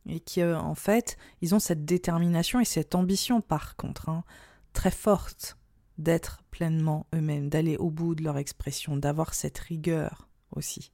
Et 0.08 0.20
qu'en 0.20 0.74
fait, 0.74 1.18
ils 1.42 1.54
ont 1.54 1.60
cette 1.60 1.86
détermination 1.86 2.60
et 2.60 2.66
cette 2.66 2.96
ambition, 2.96 3.42
par 3.42 3.76
contre, 3.76 4.10
hein, 4.10 4.24
très 4.74 4.90
forte 4.90 5.56
d'être 6.00 6.42
pleinement 6.50 7.06
eux-mêmes, 7.14 7.48
d'aller 7.48 7.78
au 7.78 7.92
bout 7.92 8.16
de 8.16 8.24
leur 8.24 8.40
expression, 8.40 8.98
d'avoir 8.98 9.36
cette 9.36 9.60
rigueur 9.60 10.28
aussi 10.50 10.92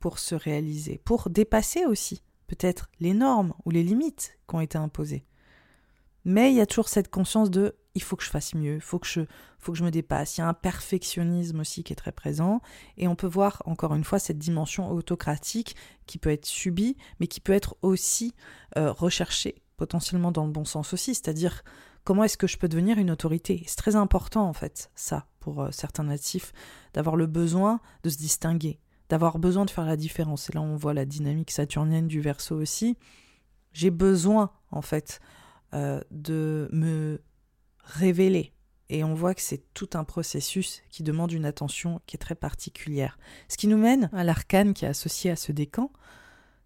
pour 0.00 0.18
se 0.18 0.34
réaliser, 0.34 1.00
pour 1.04 1.30
dépasser 1.30 1.84
aussi 1.84 2.24
peut-être 2.48 2.90
les 2.98 3.14
normes 3.14 3.54
ou 3.64 3.70
les 3.70 3.84
limites 3.84 4.36
qui 4.48 4.56
ont 4.56 4.60
été 4.60 4.76
imposées. 4.76 5.24
Mais 6.24 6.50
il 6.50 6.56
y 6.56 6.60
a 6.60 6.66
toujours 6.66 6.88
cette 6.88 7.12
conscience 7.12 7.52
de 7.52 7.76
il 7.96 8.02
faut 8.02 8.14
que 8.14 8.22
je 8.22 8.30
fasse 8.30 8.54
mieux, 8.54 8.74
il 8.76 8.80
faut 8.80 8.98
que 8.98 9.06
je 9.06 9.22
faut 9.58 9.72
que 9.72 9.78
je 9.78 9.84
me 9.84 9.90
dépasse. 9.90 10.36
Il 10.36 10.42
y 10.42 10.44
a 10.44 10.48
un 10.48 10.54
perfectionnisme 10.54 11.58
aussi 11.60 11.82
qui 11.82 11.92
est 11.92 11.96
très 11.96 12.12
présent 12.12 12.60
et 12.98 13.08
on 13.08 13.16
peut 13.16 13.26
voir 13.26 13.62
encore 13.64 13.94
une 13.94 14.04
fois 14.04 14.18
cette 14.18 14.38
dimension 14.38 14.90
autocratique 14.92 15.74
qui 16.06 16.18
peut 16.18 16.30
être 16.30 16.46
subie 16.46 16.96
mais 17.18 17.26
qui 17.26 17.40
peut 17.40 17.54
être 17.54 17.76
aussi 17.82 18.34
euh, 18.76 18.92
recherchée 18.92 19.56
potentiellement 19.76 20.30
dans 20.30 20.46
le 20.46 20.52
bon 20.52 20.64
sens 20.64 20.92
aussi, 20.92 21.14
c'est-à-dire 21.14 21.62
comment 22.04 22.24
est-ce 22.24 22.38
que 22.38 22.46
je 22.46 22.58
peux 22.58 22.68
devenir 22.68 22.98
une 22.98 23.10
autorité? 23.10 23.64
C'est 23.66 23.76
très 23.76 23.96
important 23.96 24.46
en 24.46 24.52
fait 24.52 24.90
ça 24.94 25.26
pour 25.40 25.62
euh, 25.62 25.70
certains 25.70 26.04
natifs 26.04 26.52
d'avoir 26.92 27.16
le 27.16 27.26
besoin 27.26 27.80
de 28.02 28.10
se 28.10 28.18
distinguer, 28.18 28.78
d'avoir 29.08 29.38
besoin 29.38 29.64
de 29.64 29.70
faire 29.70 29.86
la 29.86 29.96
différence. 29.96 30.50
Et 30.50 30.52
là, 30.52 30.60
on 30.60 30.76
voit 30.76 30.92
la 30.92 31.06
dynamique 31.06 31.50
saturnienne 31.50 32.08
du 32.08 32.20
verso 32.20 32.56
aussi. 32.56 32.96
J'ai 33.72 33.90
besoin, 33.90 34.50
en 34.70 34.82
fait, 34.82 35.20
euh, 35.74 36.00
de 36.10 36.68
me 36.72 37.20
révéler. 37.86 38.52
Et 38.88 39.02
on 39.02 39.14
voit 39.14 39.34
que 39.34 39.40
c'est 39.40 39.64
tout 39.74 39.90
un 39.94 40.04
processus 40.04 40.82
qui 40.90 41.02
demande 41.02 41.32
une 41.32 41.44
attention 41.44 42.00
qui 42.06 42.16
est 42.16 42.20
très 42.20 42.34
particulière. 42.34 43.18
Ce 43.48 43.56
qui 43.56 43.66
nous 43.66 43.78
mène 43.78 44.10
à 44.12 44.22
l'arcane 44.22 44.74
qui 44.74 44.84
est 44.84 44.88
associé 44.88 45.30
à 45.30 45.36
ce 45.36 45.50
décan, 45.50 45.90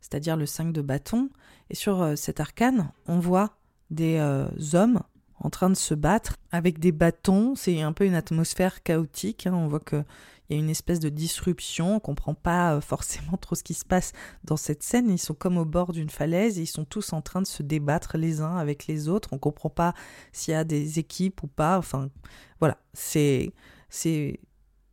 c'est-à-dire 0.00 0.37
le 0.37 0.47
5 0.47 0.73
de 0.73 0.83
bâton. 0.83 1.31
Et 1.71 1.75
sur 1.75 2.03
euh, 2.03 2.17
cet 2.17 2.41
arcane, 2.41 2.93
on 3.07 3.19
voit 3.19 3.57
des 3.91 4.17
euh, 4.19 4.49
hommes 4.75 5.00
en 5.40 5.50
train 5.50 5.70
de 5.70 5.75
se 5.75 5.94
battre 5.94 6.37
avec 6.52 6.78
des 6.78 6.92
bâtons. 6.92 7.54
C'est 7.56 7.80
un 7.82 7.92
peu 7.92 8.04
une 8.04 8.14
atmosphère 8.14 8.82
chaotique. 8.82 9.47
Hein. 9.47 9.54
On 9.54 9.68
voit 9.68 9.80
que 9.80 10.04
il 10.50 10.54
y 10.54 10.56
a 10.56 10.62
une 10.62 10.70
espèce 10.70 10.99
de 10.99 11.11
disruption, 11.11 11.94
on 11.94 12.00
comprend 12.00 12.35
pas 12.35 12.75
euh, 12.75 12.80
forcément 12.80 13.37
trop 13.37 13.54
ce 13.54 13.62
qui 13.62 13.75
se 13.75 13.85
passe 13.85 14.12
dans 14.42 14.56
cette 14.56 14.82
scène. 14.82 15.09
Ils 15.09 15.18
sont 15.18 15.35
comme 15.35 15.56
au 15.56 15.64
bord 15.64 15.92
d'une 15.92 16.11
falaise 16.11 16.59
ils 16.59 16.66
sont 16.66 16.85
tous 16.85 17.12
en 17.12 17.23
train 17.23 17.40
de 17.40 17.47
se 17.47 17.62
débattre 17.62 18.18
les 18.18 18.40
uns 18.40 18.56
avec 18.56 18.88
les 18.88 19.09
autres. 19.09 19.28
On 19.32 19.38
comprend 19.38 19.70
pas 19.70 19.94
s'il 20.32 20.52
y 20.52 20.56
a 20.56 20.64
des 20.64 20.99
équipes 20.99 21.44
ou 21.44 21.47
pas. 21.47 21.78
Enfin, 21.78 22.11
voilà, 22.59 22.78
c'est 22.92 23.52
c'est 23.88 24.40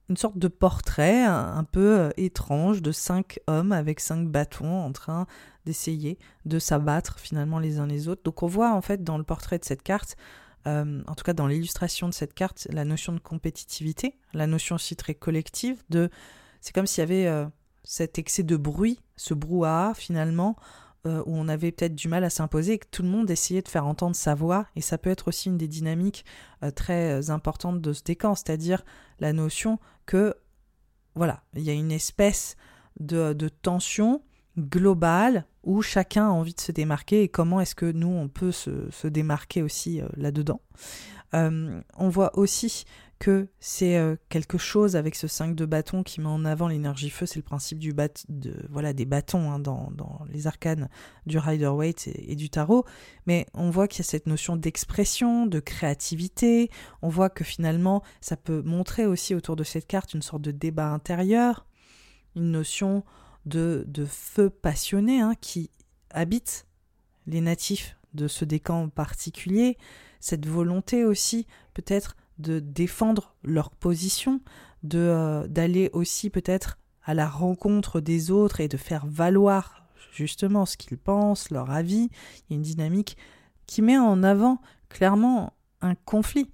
une 0.10 0.18
sorte 0.18 0.38
de 0.38 0.48
portrait 0.48 1.24
un, 1.24 1.64
peu 1.64 2.00
euh, 2.00 2.10
étrange 2.18 2.82
de 2.82 2.92
cinq 2.92 3.40
hommes 3.48 3.72
avec 3.72 4.00
cinq 4.00 4.28
bâtons 4.28 4.82
en 4.82 4.92
train 4.92 5.28
d'essayer 5.66 6.18
de 6.46 6.60
s'abattre 6.60 7.20
finalement 7.20 7.60
les 7.60 7.80
uns 7.80 7.88
les 7.88 8.08
autres. 8.08 8.24
Donc 8.24 8.44
on 8.44 8.48
voit 8.48 8.74
en 8.74 8.82
fait 8.82 9.04
dans 9.04 9.18
le 9.18 9.24
portrait 9.24 9.60
de 9.60 9.66
cette 9.66 9.84
carte 9.84 10.16
euh, 10.68 11.02
en 11.08 11.16
tout 11.16 11.24
cas 11.24 11.34
dans 11.34 11.48
l'illustration 11.48 12.10
de 12.10 12.14
cette 12.14 12.34
carte, 12.34 12.68
la 12.72 12.84
notion 12.84 13.14
de 13.14 13.20
compétitivité, 13.20 14.18
la 14.34 14.48
notion 14.48 14.76
aussi 14.76 14.96
très 14.96 15.16
collective 15.16 15.84
de... 15.90 16.10
C'est 16.60 16.74
comme 16.74 16.88
s'il 16.88 17.02
y 17.02 17.04
avait 17.04 17.28
euh, 17.28 17.46
cet 17.84 18.20
excès 18.20 18.44
de 18.44 18.58
bruit, 18.58 19.00
ce 19.16 19.34
brouhaha 19.34 19.94
finalement, 19.94 20.58
euh, 21.08 21.24
où 21.26 21.36
on 21.36 21.48
avait 21.48 21.72
peut-être 21.72 21.96
du 21.96 22.08
mal 22.08 22.24
à 22.24 22.30
s'imposer 22.30 22.74
et 22.74 22.78
que 22.78 22.88
tout 22.92 23.02
le 23.02 23.10
monde 23.10 23.30
essayait 23.32 23.62
de 23.62 23.68
faire 23.68 23.86
entendre 23.86 24.16
sa 24.16 24.36
voix. 24.36 24.68
Et 24.76 24.82
ça 24.82 24.98
peut 24.98 25.10
être 25.10 25.28
aussi 25.28 25.50
une 25.50 25.58
des 25.58 25.68
dynamiques 25.68 26.26
euh, 26.64 26.72
très 26.72 27.30
importantes 27.30 27.82
de 27.82 27.94
ce 27.94 28.04
décan, 28.04 28.36
c'est-à-dire 28.36 28.84
la 29.20 29.34
notion 29.34 29.80
que, 30.06 30.36
voilà, 31.16 31.44
il 31.56 31.64
y 31.64 31.70
a 31.70 31.74
une 31.74 31.92
espèce 31.92 32.56
de, 33.00 33.34
tension 33.62 34.22
globale 34.58 35.46
où 35.64 35.82
chacun 35.82 36.28
a 36.28 36.32
envie 36.32 36.54
de 36.54 36.62
se 36.62 36.72
démarquer 36.72 37.24
et 37.24 37.30
comment 37.30 37.62
est-ce 37.62 37.76
que 37.76 37.92
nous, 37.92 38.08
on 38.08 38.28
peut 38.28 38.52
se 38.52 39.08
démarquer 39.08 39.62
aussi 39.62 40.02
là-dedans. 40.16 40.62
on 41.34 42.10
voit 42.10 42.38
aussi 42.38 42.86
que 43.20 43.48
c'est 43.60 43.98
euh, 43.98 44.16
quelque 44.30 44.58
chose 44.58 44.96
avec 44.96 45.16
ce 45.16 45.28
5 45.28 45.56
de 45.56 45.66
bâton 45.66 46.04
qui 46.04 46.22
met 46.22 46.28
en 46.28 46.46
avant 46.46 46.68
l'énergie 46.68 47.10
feu, 47.10 47.26
c'est 47.26 47.38
le 47.38 47.44
principe 47.44 47.80
du 47.80 47.94
bat 47.94 48.10
de, 48.30 48.54
voilà, 48.70 48.94
des 48.94 49.06
bâtons 49.06 49.52
hein, 49.52 49.60
dans, 49.60 49.92
les 50.30 50.48
arcanes 50.48 50.90
du 51.26 51.38
Rider-Waite 51.38 52.08
et, 52.14 52.36
du 52.36 52.50
tarot, 52.50 52.86
mais 53.26 53.46
on 53.54 53.70
voit 53.70 53.88
qu'il 53.88 54.00
y 54.00 54.08
a 54.08 54.10
cette 54.10 54.28
notion 54.28 54.56
d'expression, 54.56 55.46
de 55.46 55.60
créativité, 55.60 56.70
on 57.02 57.10
voit 57.10 57.30
que 57.30 57.44
finalement 57.44 58.04
ça 58.22 58.38
peut 58.38 58.62
montrer 58.62 59.06
aussi 59.06 59.34
autour 59.34 59.56
de 59.56 59.64
cette 59.64 59.88
carte 59.88 60.14
une 60.14 60.22
sorte 60.22 60.42
de 60.42 60.52
débat 60.52 60.90
intérieur, 60.90 61.66
une 62.36 62.52
notion 62.52 63.04
de, 63.46 63.84
de 63.88 64.06
feu 64.06 64.50
passionné 64.50 65.22
hein, 65.22 65.34
qui 65.40 65.72
habite 66.12 66.68
les 67.26 67.42
natifs 67.42 67.98
de 68.14 68.28
ce 68.28 68.46
décan 68.46 68.90
particulier, 68.90 69.78
cette 70.20 70.46
volonté 70.46 71.04
aussi 71.04 71.48
peut-être 71.74 72.16
de 72.40 72.60
défendre 72.60 73.36
leur 73.44 73.72
position, 73.72 74.42
de 74.84 75.00
euh, 75.00 75.48
d'aller 75.48 75.90
aussi 75.94 76.30
peut-être 76.30 76.78
à 77.04 77.14
la 77.14 77.28
rencontre 77.28 78.02
des 78.02 78.32
autres 78.32 78.60
et 78.60 78.68
de 78.68 78.78
faire 78.78 79.06
valoir 79.08 79.88
justement 80.12 80.66
ce 80.66 80.78
qu'ils 80.78 80.98
pensent, 80.98 81.52
leur 81.52 81.72
avis. 81.72 82.10
Il 82.50 82.52
y 82.52 82.54
a 82.54 82.56
une 82.56 82.62
dynamique 82.62 83.18
qui 83.66 83.82
met 83.82 83.98
en 83.98 84.24
avant 84.24 84.60
clairement 84.90 85.54
un 85.82 85.96
conflit. 85.96 86.52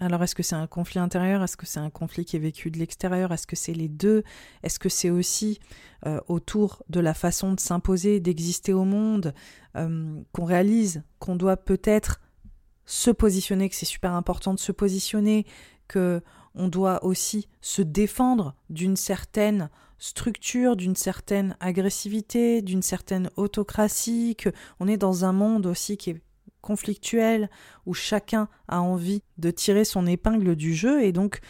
Alors 0.00 0.22
est-ce 0.24 0.34
que 0.34 0.42
c'est 0.42 0.56
un 0.56 0.66
conflit 0.66 0.98
intérieur? 0.98 1.42
Est-ce 1.42 1.56
que 1.56 1.66
c'est 1.66 1.78
un 1.78 1.90
conflit 1.90 2.24
qui 2.24 2.36
est 2.36 2.40
vécu 2.40 2.70
de 2.70 2.78
l'extérieur? 2.78 3.32
Est-ce 3.32 3.46
que 3.46 3.54
c'est 3.54 3.72
les 3.72 3.88
deux? 3.88 4.24
Est-ce 4.64 4.80
que 4.80 4.88
c'est 4.88 5.10
aussi 5.10 5.60
euh, 6.06 6.20
autour 6.26 6.82
de 6.88 6.98
la 6.98 7.14
façon 7.14 7.52
de 7.52 7.60
s'imposer, 7.60 8.18
d'exister 8.18 8.72
au 8.72 8.84
monde, 8.84 9.32
euh, 9.76 10.20
qu'on 10.32 10.44
réalise 10.44 11.04
qu'on 11.20 11.36
doit 11.36 11.56
peut-être 11.56 12.20
se 12.86 13.10
positionner, 13.10 13.68
que 13.68 13.74
c'est 13.76 13.86
super 13.86 14.12
important 14.12 14.54
de 14.54 14.58
se 14.58 14.72
positionner, 14.72 15.46
que 15.88 16.22
on 16.54 16.68
doit 16.68 17.04
aussi 17.04 17.48
se 17.60 17.82
défendre 17.82 18.54
d'une 18.70 18.96
certaine 18.96 19.70
structure, 19.98 20.76
d'une 20.76 20.94
certaine 20.94 21.56
agressivité, 21.60 22.62
d'une 22.62 22.82
certaine 22.82 23.30
autocratie, 23.36 24.36
que 24.36 24.50
on 24.78 24.86
est 24.86 24.96
dans 24.96 25.24
un 25.24 25.32
monde 25.32 25.66
aussi 25.66 25.96
qui 25.96 26.10
est 26.10 26.22
conflictuel, 26.60 27.50
où 27.86 27.94
chacun 27.94 28.48
a 28.68 28.80
envie 28.80 29.22
de 29.38 29.50
tirer 29.50 29.84
son 29.84 30.06
épingle 30.06 30.56
du 30.56 30.74
jeu, 30.74 31.02
et 31.02 31.12
donc 31.12 31.40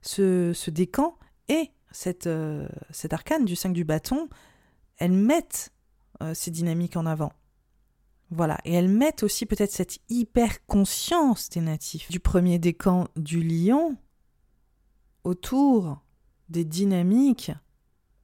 ce, 0.00 0.52
ce 0.54 0.70
décan 0.70 1.16
et 1.48 1.70
cette, 1.90 2.26
euh, 2.26 2.66
arcane 3.10 3.44
du 3.44 3.56
5 3.56 3.72
du 3.72 3.84
bâton, 3.84 4.28
elles 4.98 5.12
mettent 5.12 5.72
euh, 6.22 6.34
ces 6.34 6.50
dynamiques 6.50 6.96
en 6.96 7.06
avant. 7.06 7.32
Voilà, 8.34 8.56
et 8.64 8.72
elles 8.72 8.88
mettent 8.88 9.24
aussi 9.24 9.44
peut-être 9.44 9.72
cette 9.72 9.98
hyper 10.08 10.64
conscience 10.64 11.50
des 11.50 11.60
natifs 11.60 12.10
du 12.10 12.18
premier 12.18 12.58
décan 12.58 13.08
du 13.14 13.42
lion 13.42 13.98
autour 15.22 16.00
des 16.48 16.64
dynamiques, 16.64 17.52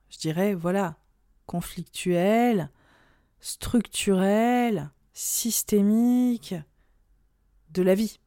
je 0.09 0.17
dirais, 0.17 0.55
voilà, 0.55 0.97
conflictuelles, 1.45 2.71
structurelles, 3.41 4.91
systémiques 5.13 6.55
de 7.73 7.83
la 7.83 7.95
vie. 7.95 8.19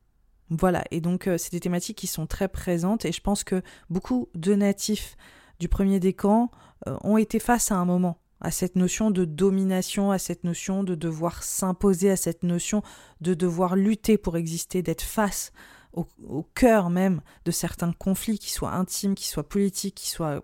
Voilà, 0.52 0.84
et 0.92 1.02
donc 1.02 1.28
euh, 1.28 1.40
c'est 1.40 1.52
des 1.52 1.60
thématiques 1.60 1.98
qui 1.98 2.06
sont 2.06 2.28
très 2.28 2.48
présentes 2.48 3.06
et 3.06 3.12
je 3.12 3.22
pense 3.22 3.44
que 3.44 3.64
beaucoup 3.90 4.30
de 4.36 4.54
natifs 4.54 5.18
du 5.60 5.68
premier 5.68 6.00
décan 6.00 6.52
euh, 6.88 6.96
ont 7.02 7.18
été 7.18 7.40
face 7.40 7.72
à 7.72 7.76
un 7.78 7.86
moment 7.86 8.20
à 8.42 8.52
cette 8.52 8.76
notion 8.76 9.12
de 9.12 9.24
domination, 9.24 10.12
à 10.12 10.18
cette 10.18 10.44
notion 10.44 10.84
de 10.84 10.96
devoir 10.96 11.44
s'imposer, 11.44 12.10
à 12.10 12.18
cette 12.18 12.44
notion 12.44 12.82
de 13.22 13.34
devoir 13.34 13.76
lutter 13.76 14.18
pour 14.18 14.36
exister, 14.36 14.82
d'être 14.82 15.04
face 15.04 15.52
au, 15.94 16.44
cœur 16.56 16.90
même 16.90 17.22
de 17.46 17.52
certains 17.52 17.94
conflits, 17.94 18.40
qui 18.40 18.52
soient 18.52 18.74
intimes, 18.74 19.16
qui 19.16 19.28
soient 19.28 19.48
politiques, 19.48 19.96
qui 19.96 20.10
soient 20.10 20.44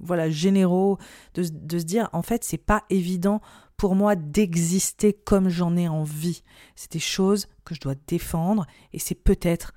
voilà 0.00 0.30
généraux, 0.30 0.98
de, 1.34 1.42
se 1.42 1.84
dire 1.84 2.08
en 2.12 2.22
fait 2.22 2.44
c'est 2.44 2.56
pas 2.56 2.84
évident 2.90 3.40
pour 3.76 3.94
moi 3.94 4.14
d'exister 4.16 5.12
comme 5.12 5.48
j'en 5.48 5.76
ai 5.76 5.88
envie. 5.88 6.42
C'est 6.76 6.92
des 6.92 6.98
choses 6.98 7.46
que 7.64 7.74
je 7.74 7.80
dois 7.80 7.94
défendre 8.06 8.66
et 8.92 8.98
c'est 8.98 9.14
peut-être 9.14 9.72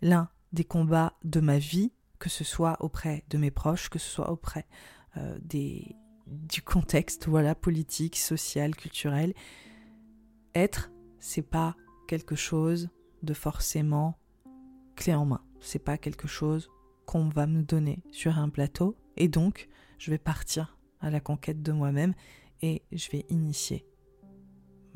l'un 0.00 0.28
des 0.52 0.64
combats 0.64 1.14
de 1.24 1.40
ma 1.40 1.58
vie, 1.58 1.92
que 2.18 2.28
ce 2.28 2.44
soit 2.44 2.76
auprès 2.80 3.24
de 3.30 3.38
mes 3.38 3.50
proches, 3.50 3.88
que 3.88 3.98
ce 3.98 4.08
soit 4.08 4.30
auprès 4.30 4.66
euh, 5.16 5.38
des 5.42 5.96
du 6.28 6.62
contexte, 6.62 7.28
voilà, 7.28 7.54
politique, 7.54 8.16
social, 8.16 8.74
culturel. 8.74 9.34
Être, 10.54 10.90
c'est 11.18 11.42
pas 11.42 11.76
quelque 12.06 12.36
chose 12.36 12.88
de 13.22 13.34
forcément 13.34 14.18
clé 14.96 15.14
en 15.14 15.26
main. 15.26 15.42
C'est 15.60 15.78
pas 15.78 15.98
quelque 15.98 16.28
chose 16.28 16.70
qu'on 17.06 17.28
va 17.28 17.46
me 17.46 17.62
donner 17.62 18.02
sur 18.10 18.38
un 18.38 18.48
plateau. 18.48 18.96
Et 19.16 19.28
donc, 19.28 19.68
je 19.98 20.10
vais 20.10 20.18
partir 20.18 20.78
à 21.00 21.10
la 21.10 21.20
conquête 21.20 21.62
de 21.62 21.72
moi-même 21.72 22.14
et 22.62 22.82
je 22.92 23.10
vais 23.10 23.24
initier 23.28 23.86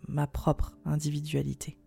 ma 0.08 0.26
propre 0.26 0.76
individualité. 0.84 1.78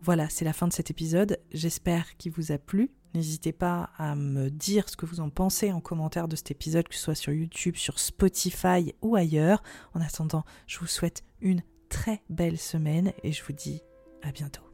Voilà, 0.00 0.28
c'est 0.28 0.44
la 0.44 0.52
fin 0.52 0.68
de 0.68 0.72
cet 0.72 0.90
épisode. 0.90 1.40
J'espère 1.52 2.16
qu'il 2.16 2.32
vous 2.32 2.52
a 2.52 2.58
plu. 2.58 2.90
N'hésitez 3.14 3.52
pas 3.52 3.90
à 3.96 4.16
me 4.16 4.50
dire 4.50 4.88
ce 4.88 4.96
que 4.96 5.06
vous 5.06 5.20
en 5.20 5.30
pensez 5.30 5.72
en 5.72 5.80
commentaire 5.80 6.26
de 6.26 6.34
cet 6.34 6.50
épisode, 6.50 6.88
que 6.88 6.94
ce 6.96 7.00
soit 7.00 7.14
sur 7.14 7.32
YouTube, 7.32 7.76
sur 7.76 8.00
Spotify 8.00 8.94
ou 9.02 9.14
ailleurs. 9.14 9.62
En 9.94 10.00
attendant, 10.00 10.44
je 10.66 10.80
vous 10.80 10.88
souhaite 10.88 11.22
une 11.40 11.62
très 11.88 12.22
belle 12.28 12.58
semaine 12.58 13.12
et 13.22 13.30
je 13.30 13.44
vous 13.44 13.52
dis 13.52 13.82
à 14.22 14.32
bientôt. 14.32 14.73